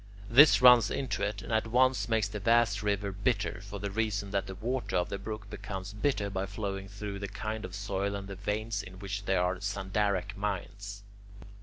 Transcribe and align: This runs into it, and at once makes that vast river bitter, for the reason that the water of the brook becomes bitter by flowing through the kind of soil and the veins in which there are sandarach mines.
This 0.31 0.63
runs 0.63 0.89
into 0.89 1.21
it, 1.21 1.43
and 1.43 1.53
at 1.53 1.67
once 1.67 2.09
makes 2.09 2.27
that 2.29 2.45
vast 2.45 2.81
river 2.81 3.11
bitter, 3.11 3.61
for 3.61 3.77
the 3.79 3.91
reason 3.91 4.31
that 4.31 4.47
the 4.47 4.55
water 4.55 4.95
of 4.97 5.09
the 5.09 5.19
brook 5.19 5.47
becomes 5.51 5.93
bitter 5.93 6.27
by 6.31 6.47
flowing 6.47 6.87
through 6.89 7.19
the 7.19 7.27
kind 7.27 7.63
of 7.63 7.75
soil 7.75 8.15
and 8.15 8.27
the 8.27 8.33
veins 8.35 8.81
in 8.81 8.97
which 8.97 9.25
there 9.25 9.39
are 9.43 9.59
sandarach 9.59 10.35
mines. 10.35 11.03